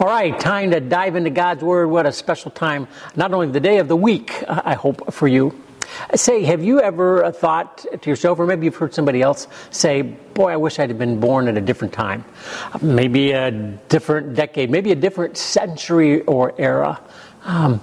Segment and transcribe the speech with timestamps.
[0.00, 1.88] All right, time to dive into God's Word.
[1.88, 5.54] What a special time, not only the day of the week, I hope, for you.
[6.14, 10.52] Say, have you ever thought to yourself, or maybe you've heard somebody else say, Boy,
[10.52, 12.24] I wish I'd have been born at a different time?
[12.80, 16.98] Maybe a different decade, maybe a different century or era.
[17.44, 17.82] Um,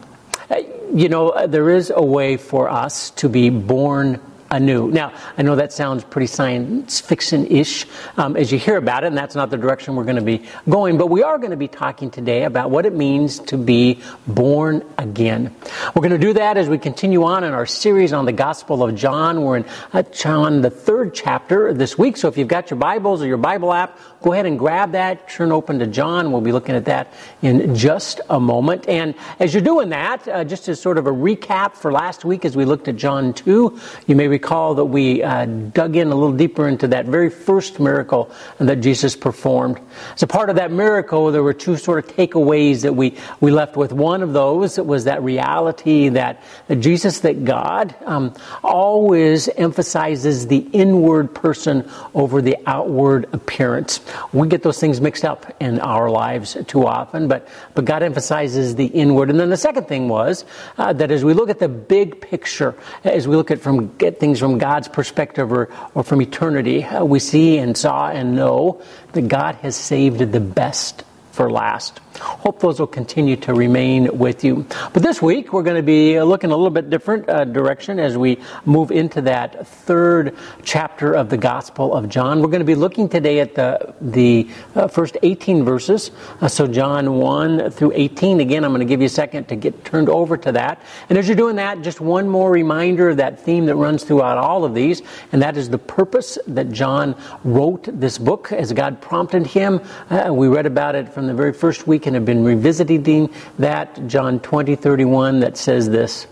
[0.91, 4.19] you know, there is a way for us to be born
[4.51, 4.89] anew.
[4.89, 7.85] Now, I know that sounds pretty science fiction ish
[8.17, 10.43] um, as you hear about it, and that's not the direction we're going to be
[10.69, 14.01] going, but we are going to be talking today about what it means to be
[14.27, 15.55] born again.
[15.95, 18.83] We're going to do that as we continue on in our series on the Gospel
[18.83, 19.41] of John.
[19.41, 23.21] We're in uh, John, the third chapter this week, so if you've got your Bibles
[23.21, 26.33] or your Bible app, go ahead and grab that, turn open to John.
[26.33, 28.85] We'll be looking at that in just a moment.
[28.89, 32.43] And as you're doing that, uh, just as sort of a recap for last week
[32.43, 36.13] as we looked at John 2, you may recall that we uh, dug in a
[36.13, 39.79] little deeper into that very first miracle that Jesus performed.
[40.15, 43.49] As a part of that miracle, there were two sort of takeaways that we, we
[43.49, 43.93] left with.
[43.93, 50.67] One of those was that reality that, that Jesus, that God, um, always emphasizes the
[50.73, 54.01] inward person over the outward appearance.
[54.33, 58.75] We get those things mixed up in our lives too often, but, but God emphasizes
[58.75, 59.29] the inward.
[59.29, 60.45] And then the second thing was
[60.77, 64.19] uh, that as we look at the big picture, as we look at from get
[64.19, 68.81] things from God's perspective or, or from eternity, uh, we see and saw and know
[69.13, 71.03] that God has saved the best
[71.37, 72.01] for last.
[72.19, 74.65] Hope those will continue to remain with you.
[74.91, 78.17] But this week, we're going to be looking a little bit different uh, direction as
[78.17, 82.41] we move into that third chapter of the Gospel of John.
[82.41, 86.09] We're going to be looking today at the, the uh, first 18 verses.
[86.41, 88.39] Uh, so, John 1 through 18.
[88.39, 90.81] Again, I'm going to give you a second to get turned over to that.
[91.09, 94.39] And as you're doing that, just one more reminder of that theme that runs throughout
[94.39, 98.99] all of these, and that is the purpose that John wrote this book as God
[99.01, 99.81] prompted him.
[100.09, 104.07] Uh, we read about it from the very first week and have been revisiting that,
[104.07, 106.27] John 20, 31, that says this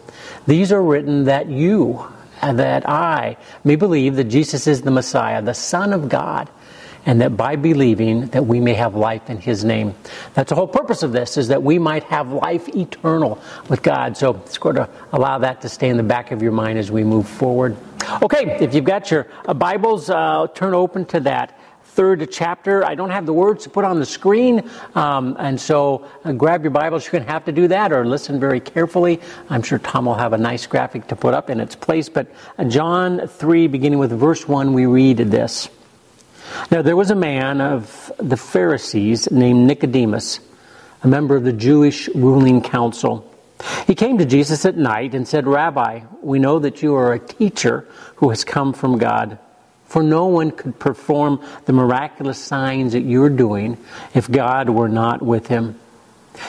[0.47, 2.05] These are written that you,
[2.41, 6.49] that I, may believe that Jesus is the Messiah, the Son of God
[7.05, 9.93] and that by believing that we may have life in his name.
[10.33, 13.39] That's the whole purpose of this is that we might have life eternal
[13.69, 14.17] with god.
[14.17, 16.91] So it's going to allow that to stay in the back of your mind as
[16.91, 17.77] we move forward.
[18.21, 21.59] Okay if you've got your uh, bibles uh, turn open to that
[21.95, 22.85] third chapter.
[22.85, 26.61] I don't have the words to put on the screen, um, and so uh, grab
[26.61, 27.05] your Bibles.
[27.05, 29.21] You're going to have to do that or listen very carefully.
[29.49, 32.09] I'm sure Tom will have a nice graphic to put up in its place.
[32.09, 35.69] But uh, John 3, beginning with verse 1, we read this.
[36.69, 40.41] Now there was a man of the Pharisees named Nicodemus,
[41.01, 43.31] a member of the Jewish ruling council.
[43.87, 47.19] He came to Jesus at night and said, Rabbi, we know that you are a
[47.19, 49.39] teacher who has come from God.
[49.85, 53.77] For no one could perform the miraculous signs that you're doing
[54.13, 55.79] if God were not with him.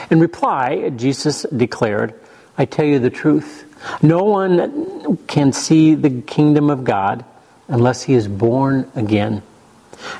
[0.09, 2.13] In reply, Jesus declared,
[2.57, 3.63] I tell you the truth.
[4.01, 7.23] No one can see the kingdom of God
[7.67, 9.43] unless he is born again.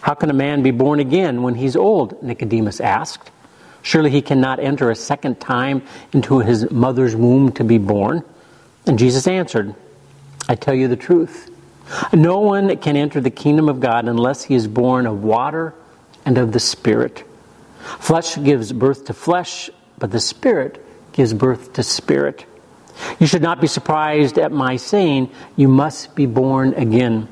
[0.01, 2.21] How can a man be born again when he's old?
[2.23, 3.31] Nicodemus asked.
[3.81, 5.81] Surely he cannot enter a second time
[6.13, 8.23] into his mother's womb to be born.
[8.85, 9.75] And Jesus answered,
[10.49, 11.51] I tell you the truth.
[12.13, 15.73] No one can enter the kingdom of God unless he is born of water
[16.25, 17.23] and of the Spirit.
[17.99, 20.83] Flesh gives birth to flesh, but the Spirit
[21.17, 22.45] gives birth to spirit.
[23.19, 27.27] You should not be surprised at my saying, You must be born again.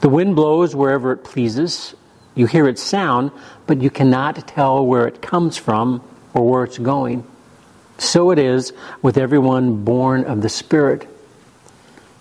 [0.00, 1.94] The wind blows wherever it pleases.
[2.36, 3.32] You hear its sound,
[3.66, 6.02] but you cannot tell where it comes from
[6.34, 7.24] or where it's going.
[7.98, 11.08] So it is with everyone born of the Spirit.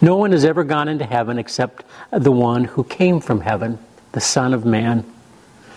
[0.00, 3.78] No one has ever gone into heaven except the one who came from heaven,
[4.12, 5.04] the Son of Man.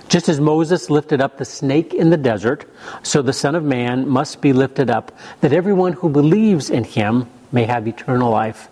[0.07, 2.66] Just as Moses lifted up the snake in the desert,
[3.04, 7.28] so the Son of Man must be lifted up, that everyone who believes in him
[7.51, 8.69] may have eternal life.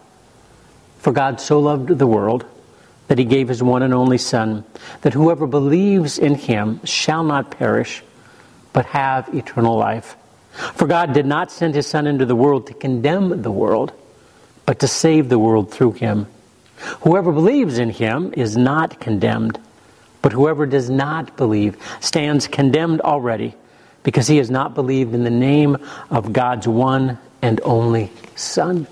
[0.98, 2.46] For God so loved the world
[3.08, 4.66] that he gave his one and only Son,
[5.02, 8.04] that whoever believes in him shall not perish,
[8.74, 10.16] but have eternal life.
[10.74, 13.94] For God did not send his Son into the world to condemn the world
[14.68, 16.28] but to save the world through him.
[17.02, 19.60] Whoever believes in him is not condemned,
[20.22, 23.56] but whoever does not believe stands condemned already,
[24.04, 25.78] because he has not believed in the name
[26.12, 28.86] of God's one and only Son.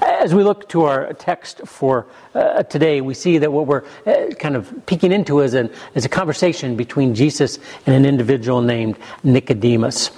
[0.00, 4.34] As we look to our text for uh, today, we see that what we're uh,
[4.34, 8.96] kind of peeking into is, an, is a conversation between Jesus and an individual named
[9.22, 10.10] Nicodemus.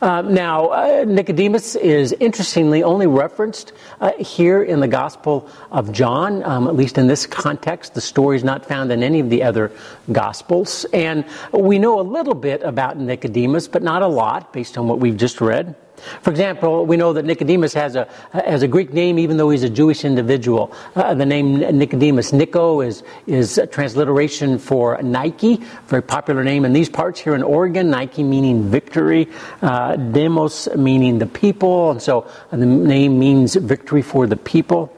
[0.00, 6.44] Um, now, uh, Nicodemus is interestingly only referenced uh, here in the Gospel of John,
[6.44, 7.94] um, at least in this context.
[7.94, 9.72] The story is not found in any of the other
[10.12, 10.86] Gospels.
[10.92, 15.00] And we know a little bit about Nicodemus, but not a lot based on what
[15.00, 15.74] we've just read.
[16.22, 19.62] For example, we know that Nicodemus has a, has a Greek name even though he's
[19.62, 20.72] a Jewish individual.
[20.94, 25.56] Uh, the name Nicodemus, Nico, is, is a transliteration for Nike,
[25.86, 27.90] very popular name in these parts here in Oregon.
[27.90, 29.28] Nike meaning victory,
[29.62, 34.92] uh, Demos meaning the people, and so the name means victory for the people.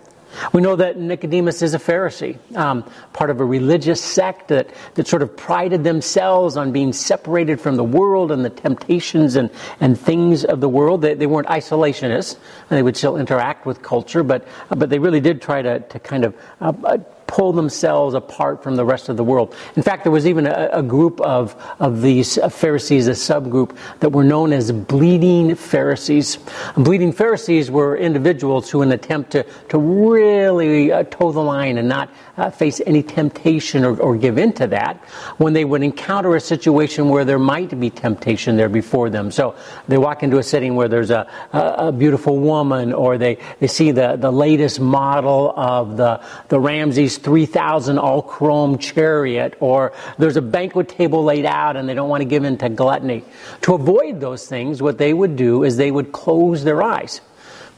[0.52, 5.06] We know that Nicodemus is a Pharisee, um, part of a religious sect that, that
[5.06, 9.50] sort of prided themselves on being separated from the world and the temptations and,
[9.80, 11.02] and things of the world.
[11.02, 12.38] They, they weren't isolationists,
[12.68, 16.24] they would still interact with culture, but, but they really did try to, to kind
[16.24, 16.98] of uh
[17.30, 19.54] pull themselves apart from the rest of the world.
[19.76, 24.10] In fact, there was even a, a group of, of these Pharisees, a subgroup, that
[24.10, 26.38] were known as bleeding Pharisees.
[26.76, 31.78] Bleeding Pharisees were individuals who, in an attempt to, to really uh, toe the line
[31.78, 34.96] and not uh, face any temptation or, or give in to that,
[35.38, 39.30] when they would encounter a situation where there might be temptation there before them.
[39.30, 39.54] So
[39.86, 43.68] they walk into a setting where there's a, a, a beautiful woman, or they, they
[43.68, 50.36] see the, the latest model of the, the Ramses 3,000 all chrome chariot, or there's
[50.36, 53.24] a banquet table laid out and they don't want to give in to gluttony.
[53.62, 57.20] To avoid those things, what they would do is they would close their eyes.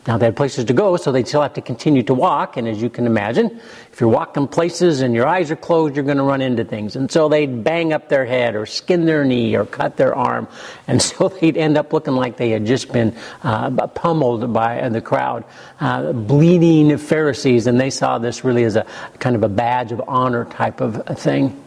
[0.04, 2.56] Now they had places to go, so they'd still have to continue to walk.
[2.56, 3.60] And as you can imagine,
[3.93, 6.96] if you're walking places and your eyes are closed, you're going to run into things.
[6.96, 10.49] And so they'd bang up their head or skin their knee or cut their arm.
[10.88, 13.14] And so they'd end up looking like they had just been
[13.44, 15.44] uh, pummeled by the crowd.
[15.78, 18.84] Uh, bleeding Pharisees, and they saw this really as a
[19.20, 21.62] kind of a badge of honor type of thing.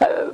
[0.00, 0.32] Uh,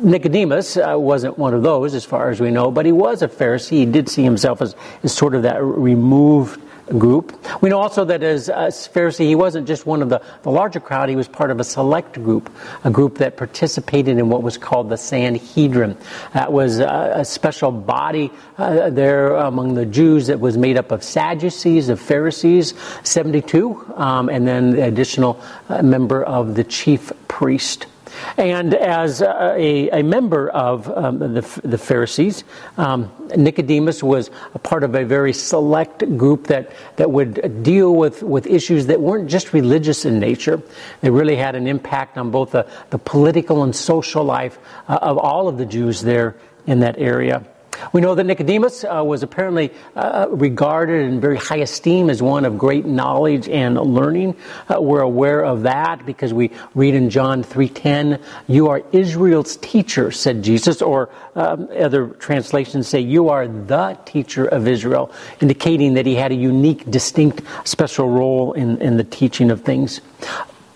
[0.00, 3.26] Nicodemus uh, wasn't one of those, as far as we know, but he was a
[3.26, 3.70] Pharisee.
[3.70, 6.60] He did see himself as, as sort of that removed
[6.96, 7.36] group.
[7.60, 10.80] We know also that as a Pharisee, he wasn't just one of the, the larger
[10.80, 12.50] crowd, he was part of a select group,
[12.84, 15.96] a group that participated in what was called the Sanhedrin.
[16.32, 20.92] That was a, a special body uh, there among the Jews that was made up
[20.92, 22.74] of Sadducees, of Pharisees,
[23.04, 27.86] 72, um, and then the additional uh, member of the chief priest.
[28.36, 32.44] And as a, a member of um, the, the, Pharisees,
[32.76, 38.22] um, Nicodemus was a part of a very select group that, that would deal with,
[38.22, 40.62] with issues that weren't just religious in nature.
[41.00, 45.18] They really had an impact on both the, the political and social life uh, of
[45.18, 46.36] all of the Jews there
[46.66, 47.44] in that area.
[47.92, 52.44] We know that Nicodemus uh, was apparently uh, regarded in very high esteem as one
[52.44, 54.36] of great knowledge and learning.
[54.68, 60.10] Uh, we're aware of that because we read in John 3:10, "You are Israel's teacher,"
[60.10, 65.10] said Jesus, or um, other translations say, "You are the teacher of Israel,"
[65.40, 70.00] indicating that he had a unique, distinct, special role in, in the teaching of things.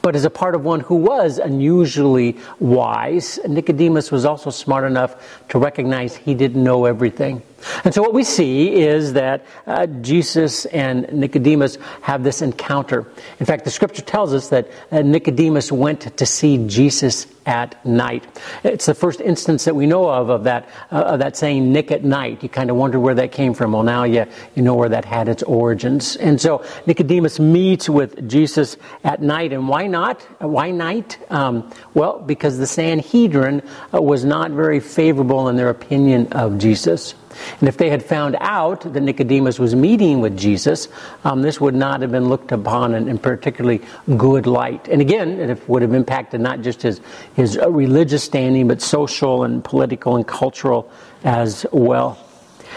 [0.02, 5.40] But as a part of one who was unusually wise, Nicodemus was also smart enough
[5.50, 7.43] to recognize he didn't know everything.
[7.85, 13.07] And so what we see is that uh, Jesus and Nicodemus have this encounter.
[13.40, 18.25] In fact, the scripture tells us that uh, Nicodemus went to see Jesus at night.
[18.62, 21.90] It's the first instance that we know of of that, uh, of that saying Nick
[21.90, 22.42] at night.
[22.42, 23.73] You kind of wonder where that came from.
[23.73, 26.16] Well, now you, you know where that had its origins.
[26.16, 29.52] And so Nicodemus meets with Jesus at night.
[29.52, 30.23] And why not?
[30.40, 31.19] Why night?
[31.31, 37.14] Um, well, because the Sanhedrin uh, was not very favorable in their opinion of Jesus.
[37.60, 40.88] And if they had found out that Nicodemus was meeting with Jesus,
[41.24, 43.80] um, this would not have been looked upon in, in, particularly
[44.16, 44.88] good light.
[44.88, 47.00] And again, it would have impacted not just his,
[47.34, 50.90] his religious standing, but social and political and cultural
[51.24, 52.18] as well.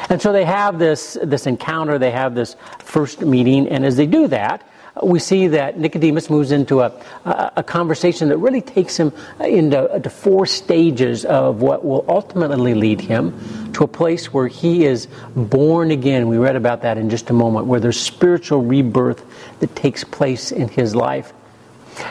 [0.09, 4.05] And so they have this, this encounter, they have this first meeting, and as they
[4.05, 4.67] do that,
[5.03, 6.91] we see that Nicodemus moves into a,
[7.25, 9.11] a, conversation that really takes him
[9.41, 14.85] into, into four stages of what will ultimately lead him to a place where he
[14.85, 16.29] is born again.
[16.29, 19.23] We read about that in just a moment, where there's spiritual rebirth
[19.59, 21.33] that takes place in his life.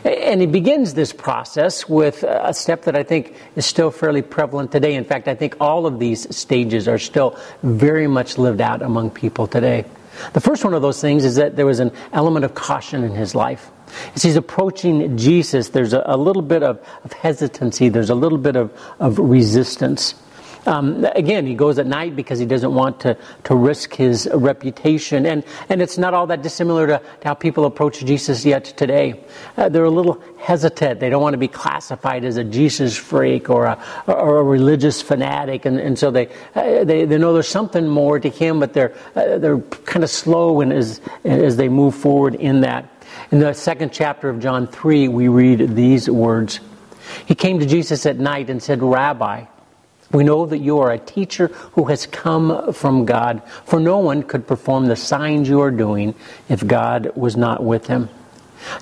[0.04, 4.72] And he begins this process with a step that I think is still fairly prevalent
[4.72, 4.94] today.
[4.94, 9.10] In fact, I think all of these stages are still very much lived out among
[9.10, 9.84] people today.
[10.32, 13.14] The first one of those things is that there was an element of caution in
[13.14, 13.70] his life.
[14.14, 18.38] As he's approaching Jesus, there's a, a little bit of, of, hesitancy, there's a little
[18.38, 20.14] bit of, of resistance.
[20.66, 25.26] Um, again, he goes at night because he doesn't want to, to risk his reputation.
[25.26, 29.20] And, and it's not all that dissimilar to, to how people approach Jesus yet today.
[29.56, 31.00] Uh, they're a little hesitant.
[31.00, 35.02] They don't want to be classified as a Jesus freak or a, or a religious
[35.02, 35.64] fanatic.
[35.64, 38.94] And, and so they, uh, they, they know there's something more to him, but they're,
[39.14, 42.90] uh, they're kind of slow in, as, as they move forward in that.
[43.30, 46.60] In the second chapter of John 3, we read these words.
[47.26, 49.44] He came to Jesus at night and said, Rabbi,
[50.14, 54.22] we know that you are a teacher who has come from God, for no one
[54.22, 56.14] could perform the signs you are doing
[56.48, 58.08] if God was not with him.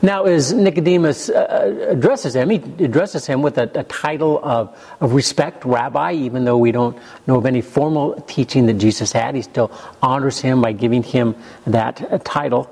[0.01, 5.13] Now, as Nicodemus uh, addresses him, he addresses him with a, a title of, of
[5.13, 6.97] respect, rabbi, even though we don't
[7.27, 9.35] know of any formal teaching that Jesus had.
[9.35, 11.35] He still honors him by giving him
[11.67, 12.71] that uh, title.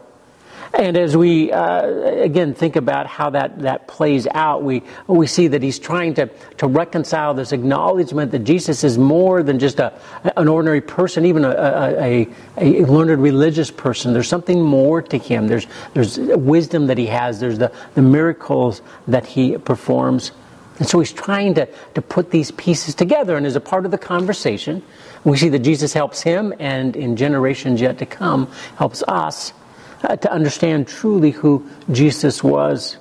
[0.73, 1.85] And as we, uh,
[2.23, 6.31] again, think about how that, that plays out, we, we see that he's trying to,
[6.59, 9.93] to reconcile this acknowledgement that Jesus is more than just a,
[10.37, 14.13] an ordinary person, even a, a, a, learned religious person.
[14.13, 15.49] There's something more to him.
[15.49, 20.31] There's, there's wisdom that he has, there's the, the miracles that he performs.
[20.79, 23.37] And so he's trying to, to put these pieces together.
[23.37, 24.83] And as a part of the conversation,
[25.25, 29.53] we see that Jesus helps him and in generations yet to come helps us
[30.03, 32.97] uh, to understand truly who Jesus was.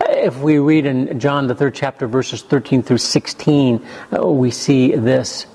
[0.00, 3.84] If we read in John, the third chapter, verses 13 through 16,
[4.16, 5.46] uh, we see this.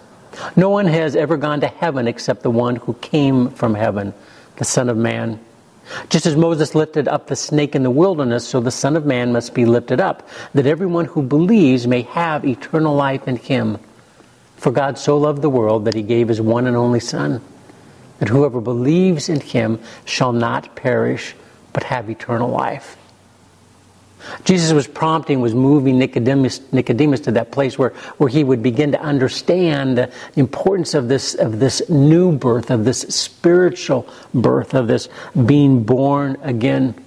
[0.56, 4.14] No one has ever gone to heaven except the one who came from heaven,
[4.58, 5.40] the Son of Man.
[6.10, 9.32] Just as Moses lifted up the snake in the wilderness, so the Son of Man
[9.32, 13.78] must be lifted up, that everyone who believes may have eternal life in him.
[14.58, 17.42] For God so loved the world that he gave his one and only Son
[18.20, 21.36] that whoever believes in him shall not perish,
[21.74, 22.98] but have eternal life.
[24.44, 28.92] Jesus was prompting, was moving Nicodemus, Nicodemus to that place where, where he would begin
[28.92, 34.88] to understand the importance of this, of this new birth, of this spiritual birth, of
[34.88, 35.10] this
[35.46, 37.05] being born again.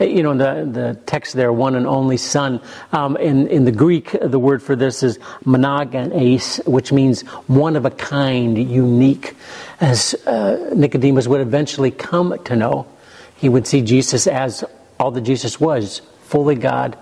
[0.00, 2.60] You know, the, the text there, one and only son.
[2.92, 7.84] Um, in, in the Greek, the word for this is monogenes, which means one of
[7.84, 9.34] a kind, unique.
[9.80, 12.86] As uh, Nicodemus would eventually come to know,
[13.36, 14.64] he would see Jesus as
[14.98, 16.98] all that Jesus was fully God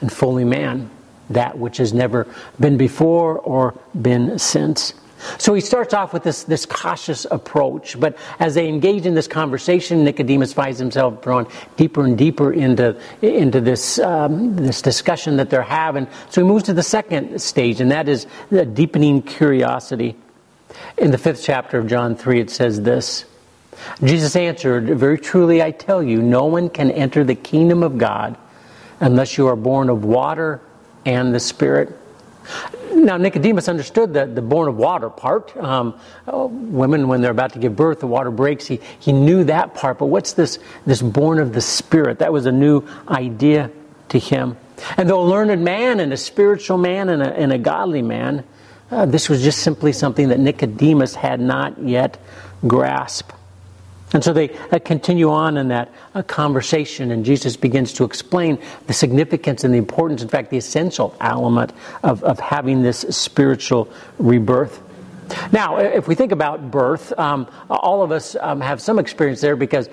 [0.00, 0.90] and fully man,
[1.30, 2.26] that which has never
[2.58, 4.94] been before or been since.
[5.38, 9.28] So he starts off with this, this cautious approach, but as they engage in this
[9.28, 11.46] conversation, Nicodemus finds himself drawn
[11.76, 16.06] deeper and deeper into, into this, um, this discussion that they're having.
[16.30, 20.16] So he moves to the second stage, and that is the deepening curiosity.
[20.96, 23.24] In the fifth chapter of John 3, it says this
[24.02, 28.36] Jesus answered, Very truly I tell you, no one can enter the kingdom of God
[29.00, 30.60] unless you are born of water
[31.04, 31.96] and the Spirit.
[32.92, 35.56] Now, Nicodemus understood the, the born of water part.
[35.56, 38.66] Um, oh, women, when they're about to give birth, the water breaks.
[38.66, 39.98] He, he knew that part.
[39.98, 42.18] But what's this, this born of the Spirit?
[42.18, 43.70] That was a new idea
[44.10, 44.56] to him.
[44.96, 48.44] And though a learned man and a spiritual man and a, and a godly man,
[48.90, 52.18] uh, this was just simply something that Nicodemus had not yet
[52.66, 53.34] grasped.
[54.12, 58.58] And so they uh, continue on in that uh, conversation, and Jesus begins to explain
[58.86, 63.88] the significance and the importance, in fact, the essential element of, of having this spiritual
[64.18, 64.82] rebirth.
[65.52, 69.54] Now, if we think about birth, um, all of us um, have some experience there
[69.54, 69.88] because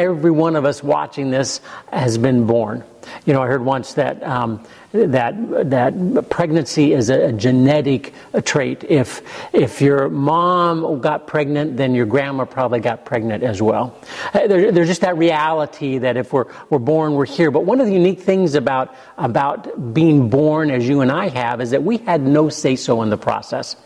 [0.00, 1.60] every one of us watching this
[1.92, 2.84] has been born.
[3.24, 5.34] You know, I heard once that um, that
[5.70, 8.12] that pregnancy is a, a genetic
[8.44, 8.84] trait.
[8.84, 9.22] If
[9.54, 13.96] if your mom got pregnant, then your grandma probably got pregnant as well.
[14.34, 17.50] Uh, there, there's just that reality that if we're we're born, we're here.
[17.50, 21.60] But one of the unique things about about being born, as you and I have,
[21.60, 23.76] is that we had no say so in the process.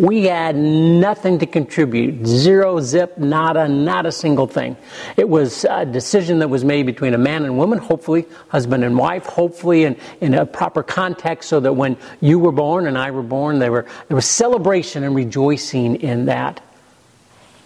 [0.00, 2.26] We had nothing to contribute.
[2.26, 4.78] Zero, zip, nada, not a single thing.
[5.18, 8.96] It was a decision that was made between a man and woman, hopefully husband and
[8.96, 13.10] wife, hopefully in, in a proper context so that when you were born and I
[13.10, 16.62] were born, there, were, there was celebration and rejoicing in that.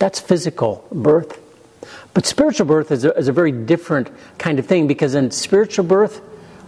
[0.01, 1.41] That's physical birth.
[2.15, 5.85] But spiritual birth is a, is a very different kind of thing because in spiritual
[5.85, 6.21] birth,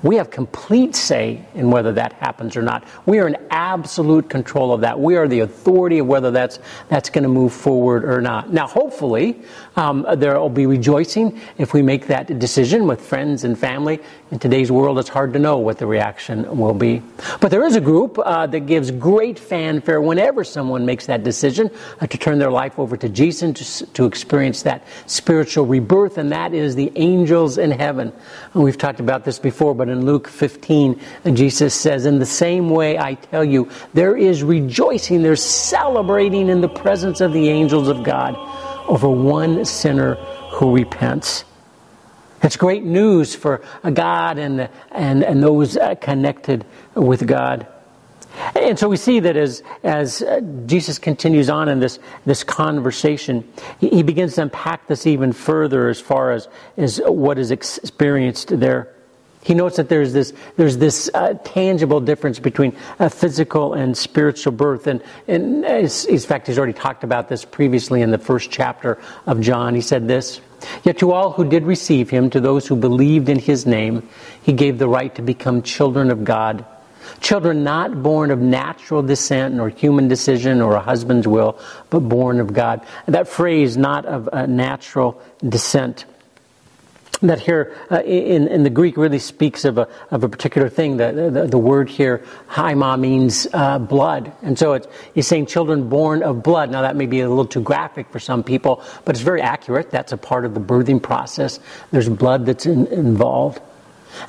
[0.06, 2.84] we have complete say in whether that happens or not.
[3.06, 4.98] We are in absolute control of that.
[4.98, 8.52] We are the authority of whether that's, that's going to move forward or not.
[8.52, 9.42] Now, hopefully,
[9.74, 14.00] um, there will be rejoicing if we make that decision with friends and family.
[14.30, 17.02] In today's world, it's hard to know what the reaction will be.
[17.40, 21.70] But there is a group uh, that gives great fanfare whenever someone makes that decision
[22.00, 26.32] uh, to turn their life over to Jesus, to, to experience that spiritual rebirth, and
[26.32, 28.12] that is the angels in heaven.
[28.54, 31.00] We've talked about this before, but in Luke 15,
[31.32, 36.60] Jesus says, In the same way, I tell you, there is rejoicing, there's celebrating in
[36.60, 38.36] the presence of the angels of God
[38.88, 40.14] over one sinner
[40.52, 41.44] who repents.
[42.42, 47.66] It's great news for God and, and, and those uh, connected with God.
[48.54, 53.50] And so we see that as, as uh, Jesus continues on in this, this conversation,
[53.80, 58.94] he, begins to unpack this even further as far as, as what is experienced there.
[59.46, 64.52] He notes that there's this, there's this uh, tangible difference between a physical and spiritual
[64.52, 64.86] birth.
[64.86, 69.40] And, and in fact, he's already talked about this previously in the first chapter of
[69.40, 69.74] John.
[69.74, 70.40] He said this
[70.84, 74.08] Yet to all who did receive him, to those who believed in his name,
[74.42, 76.64] he gave the right to become children of God
[77.20, 81.58] Children not born of natural descent nor human decision or a husband's will,
[81.90, 82.84] but born of God.
[83.06, 86.04] That phrase, not of a natural descent,
[87.22, 90.96] that here uh, in, in the Greek really speaks of a, of a particular thing.
[90.98, 94.32] The, the, the word here, haima, means uh, blood.
[94.42, 96.70] And so it's, he's saying children born of blood.
[96.70, 99.90] Now that may be a little too graphic for some people, but it's very accurate.
[99.90, 101.58] That's a part of the birthing process.
[101.90, 103.60] There's blood that's in, involved.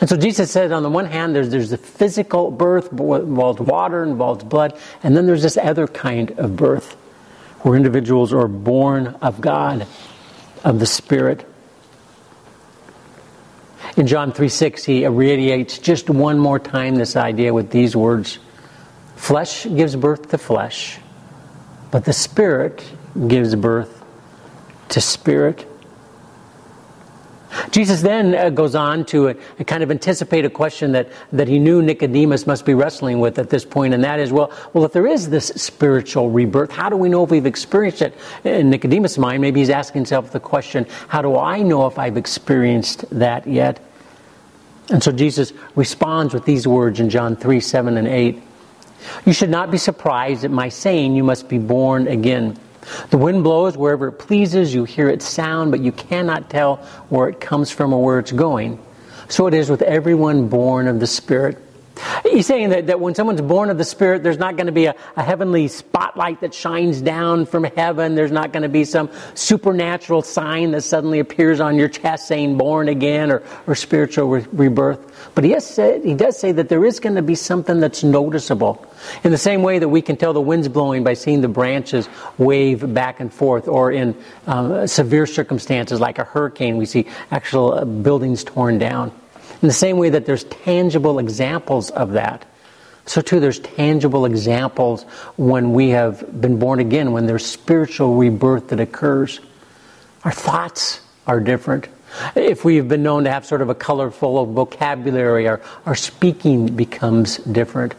[0.01, 4.03] And so Jesus said, on the one hand, there's, there's the physical birth, involves water,
[4.03, 6.93] involves blood, and then there's this other kind of birth,
[7.61, 9.87] where individuals are born of God,
[10.63, 11.45] of the Spirit.
[13.97, 18.37] In John 3 6, he reiterates just one more time this idea with these words
[19.15, 20.99] Flesh gives birth to flesh,
[21.89, 22.83] but the Spirit
[23.27, 24.05] gives birth
[24.89, 25.65] to spirit.
[27.71, 29.33] Jesus then uh, goes on to uh,
[29.65, 33.49] kind of anticipate a question that, that he knew Nicodemus must be wrestling with at
[33.49, 36.95] this point, and that is, well, well, if there is this spiritual rebirth, how do
[36.95, 38.17] we know if we've experienced it?
[38.43, 42.17] In Nicodemus' mind, maybe he's asking himself the question, how do I know if I've
[42.17, 43.79] experienced that yet?
[44.89, 48.41] And so Jesus responds with these words in John 3 7 and 8.
[49.25, 52.57] You should not be surprised at my saying you must be born again.
[53.09, 56.77] The wind blows wherever it pleases, you hear its sound, but you cannot tell
[57.09, 58.79] where it comes from or where it's going.
[59.29, 61.57] So it is with everyone born of the Spirit.
[62.23, 64.85] He's saying that, that when someone's born of the Spirit, there's not going to be
[64.85, 68.15] a, a heavenly spotlight that shines down from heaven.
[68.15, 72.57] There's not going to be some supernatural sign that suddenly appears on your chest saying
[72.57, 75.31] born again or, or spiritual re- rebirth.
[75.35, 78.03] But he, has said, he does say that there is going to be something that's
[78.03, 78.85] noticeable.
[79.23, 82.09] In the same way that we can tell the wind's blowing by seeing the branches
[82.37, 84.15] wave back and forth, or in
[84.47, 89.11] um, severe circumstances like a hurricane, we see actual uh, buildings torn down.
[89.67, 92.45] In the same way that there's tangible examples of that,
[93.05, 95.03] so too there's tangible examples
[95.35, 99.41] when we have been born again, when there's spiritual rebirth that occurs.
[100.23, 101.89] Our thoughts are different.
[102.33, 107.35] If we've been known to have sort of a colorful vocabulary, our, our speaking becomes
[107.35, 107.93] different.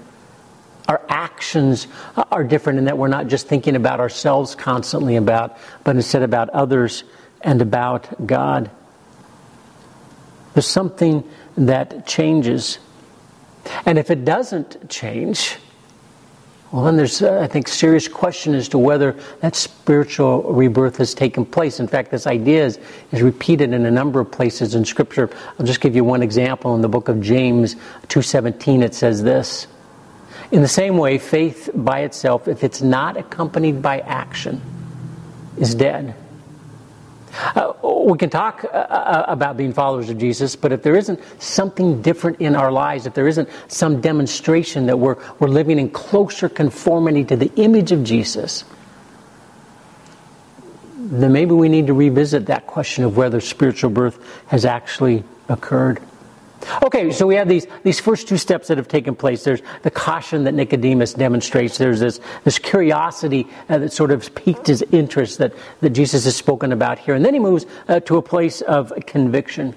[0.88, 1.86] Our actions
[2.32, 6.48] are different in that we're not just thinking about ourselves constantly about, but instead about
[6.48, 7.04] others
[7.42, 8.70] and about God.
[10.54, 11.22] There's something
[11.66, 12.78] that changes.
[13.84, 15.56] And if it doesn't change,
[16.70, 21.14] well, then there's, uh, I think, serious question as to whether that spiritual rebirth has
[21.14, 21.80] taken place.
[21.80, 22.78] In fact, this idea is,
[23.10, 25.30] is repeated in a number of places in Scripture.
[25.58, 26.74] I'll just give you one example.
[26.74, 27.74] In the book of James
[28.08, 29.66] 2.17, it says this.
[30.50, 34.60] In the same way, faith by itself, if it's not accompanied by action,
[35.56, 36.14] is dead.
[37.38, 37.72] Uh,
[38.04, 42.02] we can talk uh, uh, about being followers of Jesus, but if there isn't something
[42.02, 46.48] different in our lives, if there isn't some demonstration that we're, we're living in closer
[46.48, 48.64] conformity to the image of Jesus,
[50.96, 56.00] then maybe we need to revisit that question of whether spiritual birth has actually occurred.
[56.82, 59.44] Okay, so we have these, these first two steps that have taken place.
[59.44, 61.78] There's the caution that Nicodemus demonstrates.
[61.78, 66.36] There's this, this curiosity uh, that sort of piqued his interest that, that Jesus has
[66.36, 67.14] spoken about here.
[67.14, 69.74] And then he moves uh, to a place of conviction.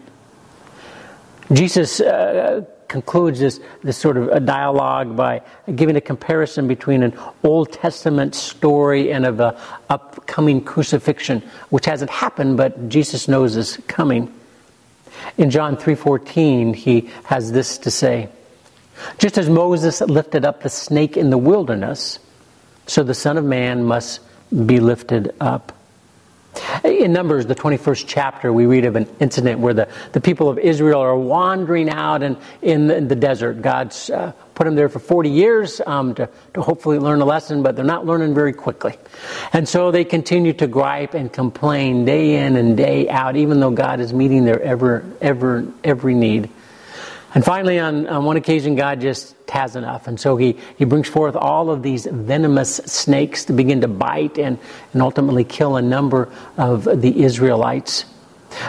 [1.53, 5.41] Jesus uh, concludes this, this sort of a dialogue by
[5.75, 9.55] giving a comparison between an Old Testament story and of an
[9.89, 14.33] upcoming crucifixion, which hasn't happened, but Jesus knows is coming.
[15.37, 18.29] In John 3:14, he has this to say:
[19.17, 22.19] Just as Moses lifted up the snake in the wilderness,
[22.87, 24.19] so the Son of Man must
[24.65, 25.71] be lifted up.
[26.83, 30.57] In Numbers, the 21st chapter, we read of an incident where the, the people of
[30.57, 33.61] Israel are wandering out in, in, the, in the desert.
[33.61, 37.63] God's uh, put them there for 40 years um, to, to hopefully learn a lesson,
[37.63, 38.95] but they're not learning very quickly.
[39.53, 43.71] And so they continue to gripe and complain day in and day out, even though
[43.71, 46.49] God is meeting their ever, ever, every need.
[47.33, 50.07] And finally, on, on one occasion, God just has enough.
[50.07, 54.37] And so he, he brings forth all of these venomous snakes to begin to bite
[54.37, 54.57] and,
[54.93, 58.05] and ultimately kill a number of the Israelites.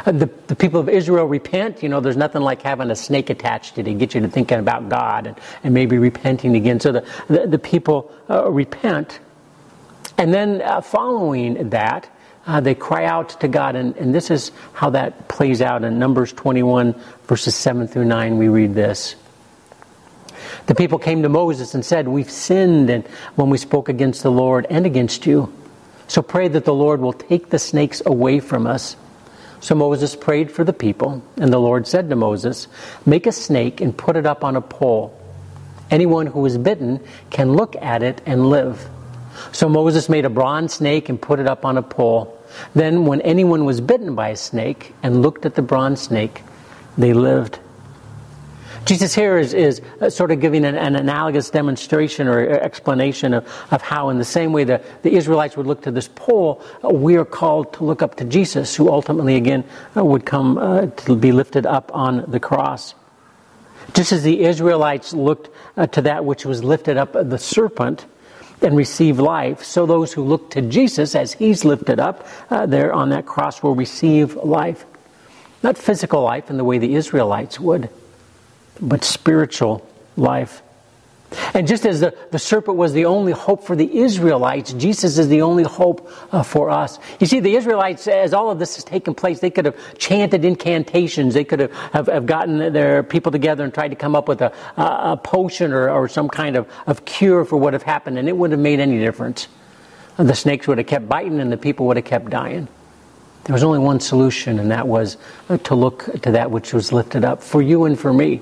[0.07, 1.83] Uh, the, the people of Israel repent.
[1.83, 4.29] You know, there's nothing like having a snake attached to it to get you to
[4.29, 6.79] thinking about God and, and maybe repenting again.
[6.79, 9.18] So the, the, the people uh, repent.
[10.18, 12.09] And then uh, following that,
[12.47, 15.99] uh, they cry out to God, and, and this is how that plays out in
[15.99, 16.95] Numbers 21,
[17.27, 18.39] verses 7 through 9.
[18.39, 19.15] We read this.
[20.67, 24.31] The people came to Moses and said, We've sinned and when we spoke against the
[24.31, 25.53] Lord and against you.
[26.09, 28.97] So pray that the Lord will take the snakes away from us.
[29.61, 32.67] So Moses prayed for the people, and the Lord said to Moses,
[33.07, 35.17] Make a snake and put it up on a pole.
[35.91, 37.01] Anyone who is bitten
[37.31, 38.89] can look at it and live.
[39.51, 42.39] So Moses made a bronze snake and put it up on a pole.
[42.75, 46.43] Then, when anyone was bitten by a snake and looked at the bronze snake,
[46.99, 47.59] they lived.
[48.85, 53.45] Jesus here is, is uh, sort of giving an, an, analogous demonstration or explanation of,
[53.71, 56.89] of how, in the same way the, the Israelites would look to this pole, uh,
[56.89, 59.65] we are called to look up to Jesus, who ultimately, again,
[59.97, 62.95] uh, would come uh, to be lifted up on the cross.
[63.95, 68.07] Just as the Israelites looked uh, to that which was lifted up, the serpent,
[68.64, 72.92] and receive life, so those who look to Jesus as he's lifted up uh, there
[72.92, 74.85] on that cross will receive life.
[75.62, 77.88] Not physical life in the way the Israelites would,
[78.81, 80.62] but spiritual life.
[81.55, 85.29] And just as the, the serpent was the only hope for the Israelites, Jesus is
[85.29, 86.99] the only hope uh, for us.
[87.21, 90.45] You see, the Israelites, as all of this has taken place, they could have chanted
[90.45, 91.35] incantations.
[91.35, 94.40] They could have, have, have gotten their people together and tried to come up with
[94.40, 98.18] a, a, a potion or, or some kind of, of cure for what have happened,
[98.18, 99.49] and it wouldn't have made any difference.
[100.16, 102.68] The snakes would have kept biting, and the people would have kept dying.
[103.45, 105.16] There was only one solution, and that was
[105.49, 108.40] uh, to look to that which was lifted up for you and for me.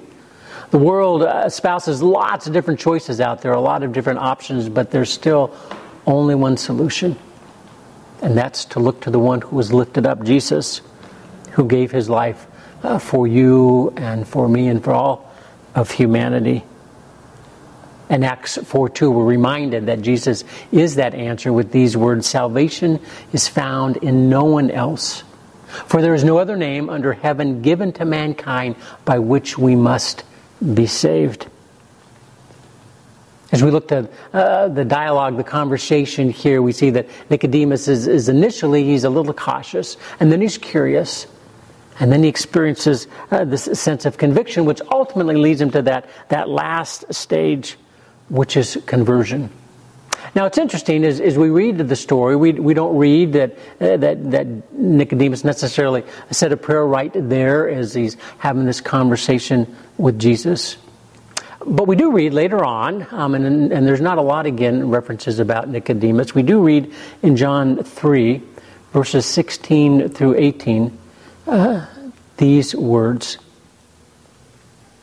[0.70, 4.92] The world espouses lots of different choices out there, a lot of different options, but
[4.92, 5.52] there's still
[6.06, 7.16] only one solution.
[8.22, 10.80] And that's to look to the one who was lifted up, Jesus,
[11.52, 12.46] who gave his life
[12.85, 15.35] uh, for you and for me and for all
[15.74, 16.64] of humanity.
[18.09, 23.00] In Acts 4 2, we're reminded that Jesus is that answer with these words Salvation
[23.33, 25.24] is found in no one else.
[25.87, 30.24] For there is no other name under heaven given to mankind by which we must
[30.61, 31.46] be saved.
[33.53, 38.07] As we look at uh, the dialogue, the conversation here, we see that Nicodemus is,
[38.07, 41.27] is, initially he's a little cautious, and then he's curious,
[41.99, 46.09] and then he experiences uh, this sense of conviction, which ultimately leads him to that,
[46.29, 47.77] that last stage,
[48.29, 49.51] which is conversion.
[50.35, 53.97] Now, it's interesting as, as we read the story, we, we don't read that, uh,
[53.97, 60.19] that, that Nicodemus necessarily said a prayer right there as he's having this conversation with
[60.19, 60.77] Jesus.
[61.66, 65.40] But we do read later on, um, and, and there's not a lot, again, references
[65.40, 66.35] about Nicodemus.
[66.35, 68.43] We do read in John 3,
[68.93, 70.99] verses 16 through 18,
[71.47, 71.87] uh,
[72.38, 73.37] these words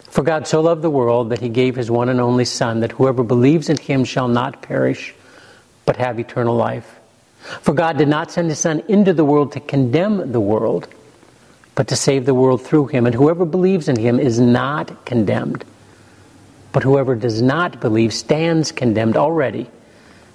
[0.09, 2.93] For God so loved the world that he gave his one and only Son, that
[2.93, 5.13] whoever believes in him shall not perish,
[5.87, 6.99] but have eternal life.
[7.61, 10.87] For God did not send his Son into the world to condemn the world
[11.77, 13.05] but to save the world through him.
[13.05, 15.63] And whoever believes in him is not condemned.
[16.71, 19.69] But whoever does not believe stands condemned already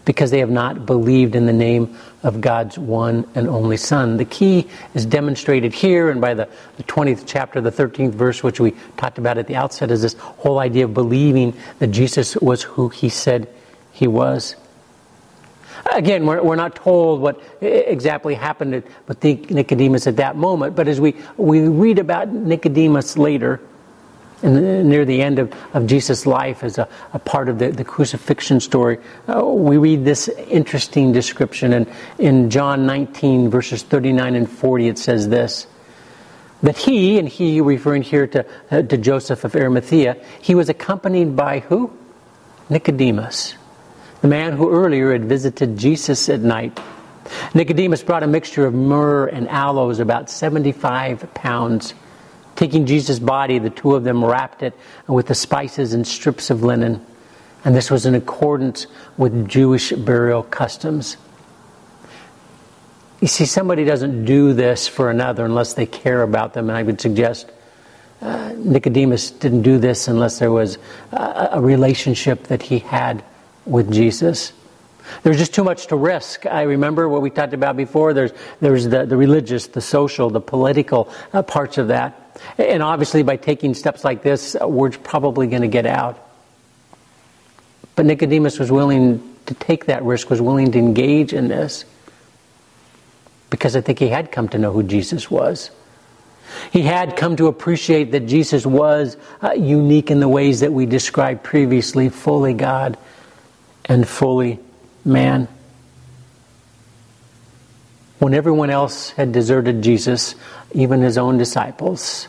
[0.05, 4.19] because they have not believed in the name of God's one and only Son.
[4.19, 8.61] The key is demonstrated here and by the, the 20th chapter, the 13th verse, which
[8.61, 12.63] we talked about at the outset, is this whole idea of believing that Jesus was
[12.63, 13.49] who he said
[13.91, 14.55] he was.
[15.91, 21.01] Again, we're, we're not told what exactly happened with Nicodemus at that moment, but as
[21.01, 23.61] we, we read about Nicodemus later,
[24.43, 27.85] and near the end of, of Jesus' life as a, a part of the, the
[27.85, 31.73] crucifixion story, uh, we read this interesting description.
[31.73, 35.67] And in John 19, verses 39 and 40, it says this
[36.63, 41.35] that he, and he referring here to, uh, to Joseph of Arimathea, he was accompanied
[41.35, 41.93] by who?
[42.71, 43.57] Nicodemus
[44.23, 46.81] the man who earlier had visited Jesus at night.
[47.55, 51.93] Nicodemus brought a mixture of myrrh and aloes, about 75 pounds.
[52.55, 54.75] Taking Jesus' body, the two of them wrapped it
[55.09, 57.05] with the spices and strips of linen.
[57.65, 61.17] And this was in accordance with Jewish burial customs.
[63.21, 66.83] You see, somebody doesn't do this for another unless they care about them, and I
[66.83, 67.51] would suggest
[68.21, 70.79] uh, Nicodemus didn't do this unless there was
[71.11, 73.25] a, a relationship that he had
[73.65, 74.53] with Jesus.
[75.23, 76.47] There's just too much to risk.
[76.47, 78.15] I remember what we talked about before.
[78.15, 82.41] There's, there's the, the religious, the social, the political uh, parts of that.
[82.59, 86.19] And obviously, by taking steps like this, uh, word's probably going to get out.
[87.95, 91.85] But Nicodemus was willing to take that risk, was willing to engage in this
[93.51, 95.71] because I think he had come to know who Jesus was.
[96.71, 100.87] He had come to appreciate that Jesus was uh, unique in the ways that we
[100.87, 102.97] described previously fully God
[103.85, 104.59] and fully
[105.05, 105.49] man.
[108.19, 110.35] When everyone else had deserted Jesus,
[110.73, 112.29] even his own disciples,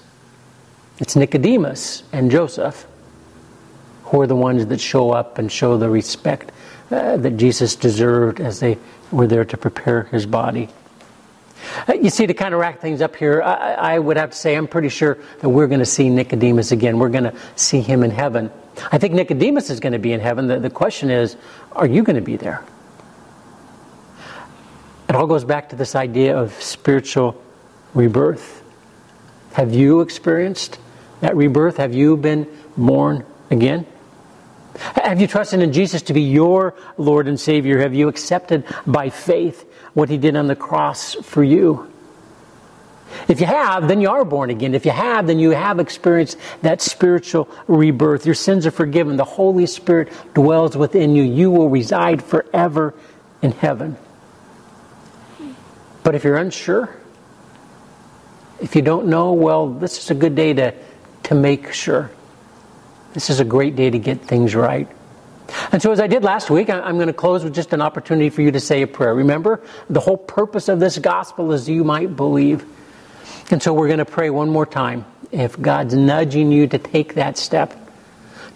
[1.00, 2.88] it's Nicodemus and Joseph
[4.14, 6.52] who are the ones that show up and show the respect
[6.92, 8.78] uh, that Jesus deserved as they
[9.12, 10.70] were there to prepare his body.
[11.88, 14.38] Uh, you see, to kind of rack things up here, I, I would have to
[14.38, 17.00] say I'm pretty sure that we're going to see Nicodemus again.
[17.00, 18.52] We're going to see him in heaven.
[18.92, 20.48] I think Nicodemus is going to be in heaven.
[20.48, 21.38] The, the question is,
[21.74, 22.64] are you going to be there?
[25.10, 27.42] It all goes back to this idea of spiritual
[27.94, 28.64] rebirth.
[29.54, 30.80] Have you experienced
[31.22, 31.78] that rebirth?
[31.78, 33.86] Have you been born again?
[34.96, 37.80] Have you trusted in Jesus to be your Lord and Savior?
[37.80, 41.93] Have you accepted by faith what He did on the cross for you?
[43.28, 44.76] If you have, then you are born again.
[44.76, 48.26] If you have, then you have experienced that spiritual rebirth.
[48.26, 49.18] Your sins are forgiven.
[49.18, 51.24] The Holy Spirit dwells within you.
[51.24, 52.94] You will reside forever
[53.42, 53.98] in heaven.
[56.04, 56.94] But if you're unsure,
[58.60, 60.74] if you don't know, well, this is a good day to,
[61.24, 62.12] to make sure.
[63.14, 64.88] This is a great day to get things right.
[65.72, 68.30] And so, as I did last week, I'm going to close with just an opportunity
[68.30, 69.14] for you to say a prayer.
[69.14, 72.66] Remember, the whole purpose of this gospel is you might believe.
[73.52, 75.06] And so, we're going to pray one more time.
[75.32, 77.78] If God's nudging you to take that step,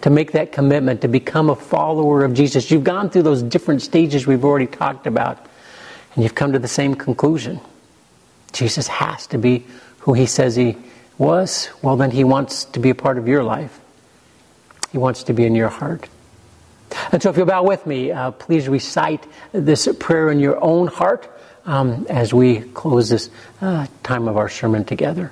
[0.02, 3.82] to make that commitment, to become a follower of Jesus, you've gone through those different
[3.82, 5.44] stages we've already talked about,
[6.14, 7.60] and you've come to the same conclusion.
[8.52, 9.66] Jesus has to be
[10.00, 10.76] who he says he
[11.18, 11.68] was.
[11.82, 13.78] Well, then, he wants to be a part of your life.
[14.90, 16.08] He wants to be in your heart.
[17.12, 20.86] And so, if you'll bow with me, uh, please recite this prayer in your own
[20.86, 21.30] heart
[21.68, 23.28] um, as we close this
[23.60, 25.30] uh, time of our sermon together.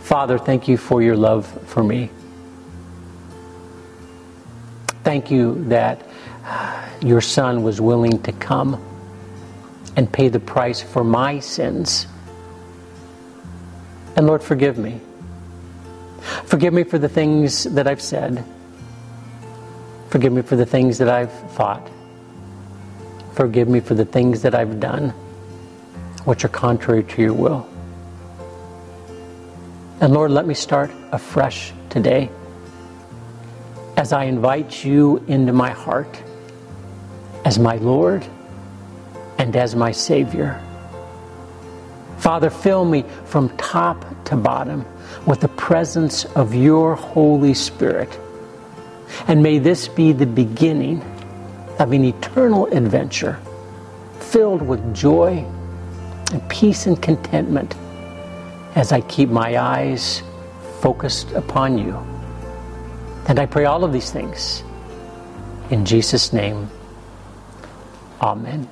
[0.00, 2.08] Father, thank you for your love for me.
[5.04, 6.08] Thank you that
[6.46, 8.82] uh, your Son was willing to come
[9.96, 12.06] and pay the price for my sins.
[14.16, 15.00] And Lord, forgive me.
[16.46, 18.42] Forgive me for the things that I've said.
[20.08, 21.86] Forgive me for the things that I've thought.
[23.36, 25.10] Forgive me for the things that I've done
[26.24, 27.68] which are contrary to your will.
[30.00, 32.30] And Lord, let me start afresh today
[33.96, 36.22] as I invite you into my heart
[37.46, 38.26] as my Lord
[39.38, 40.60] and as my Savior.
[42.18, 44.84] Father, fill me from top to bottom
[45.26, 48.18] with the presence of your Holy Spirit.
[49.28, 51.04] And may this be the beginning
[51.78, 53.38] of an eternal adventure
[54.20, 55.44] filled with joy
[56.32, 57.74] and peace and contentment
[58.74, 60.22] as I keep my eyes
[60.80, 61.94] focused upon you.
[63.28, 64.62] And I pray all of these things
[65.70, 66.68] in Jesus' name.
[68.20, 68.68] Amen.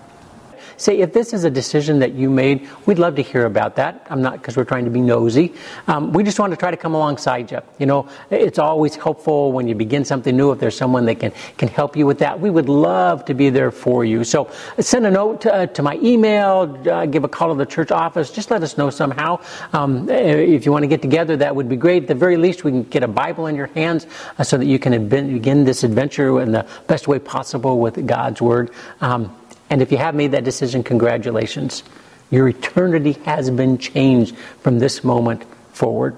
[0.77, 4.07] Say, if this is a decision that you made, we'd love to hear about that.
[4.11, 5.55] I'm not because we're trying to be nosy.
[5.87, 7.61] Um, we just want to try to come alongside you.
[7.79, 11.33] You know, it's always helpful when you begin something new if there's someone that can,
[11.57, 12.39] can help you with that.
[12.41, 14.25] We would love to be there for you.
[14.25, 17.67] So send a note to, uh, to my email, uh, give a call to the
[17.67, 18.31] church office.
[18.31, 19.41] Just let us know somehow.
[19.73, 22.03] Um, if you want to get together, that would be great.
[22.05, 24.07] At the very least, we can get a Bible in your hands
[24.39, 28.41] uh, so that you can begin this adventure in the best way possible with God's
[28.41, 28.71] Word.
[29.01, 29.35] Um,
[29.71, 31.83] and if you have made that decision, congratulations.
[32.31, 36.17] Your eternity has been changed from this moment forward.